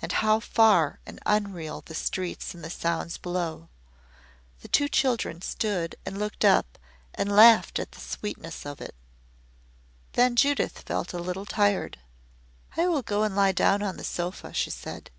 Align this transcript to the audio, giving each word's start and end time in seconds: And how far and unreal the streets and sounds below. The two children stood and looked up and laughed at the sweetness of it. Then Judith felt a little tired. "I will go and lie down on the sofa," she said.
And 0.00 0.10
how 0.10 0.40
far 0.40 1.00
and 1.04 1.20
unreal 1.26 1.82
the 1.84 1.94
streets 1.94 2.54
and 2.54 2.72
sounds 2.72 3.18
below. 3.18 3.68
The 4.62 4.68
two 4.68 4.88
children 4.88 5.42
stood 5.42 5.96
and 6.06 6.16
looked 6.16 6.46
up 6.46 6.78
and 7.14 7.30
laughed 7.30 7.78
at 7.78 7.92
the 7.92 8.00
sweetness 8.00 8.64
of 8.64 8.80
it. 8.80 8.94
Then 10.14 10.34
Judith 10.34 10.78
felt 10.80 11.12
a 11.12 11.18
little 11.18 11.44
tired. 11.44 11.98
"I 12.78 12.86
will 12.88 13.02
go 13.02 13.22
and 13.22 13.36
lie 13.36 13.52
down 13.52 13.82
on 13.82 13.98
the 13.98 14.04
sofa," 14.04 14.54
she 14.54 14.70
said. 14.70 15.10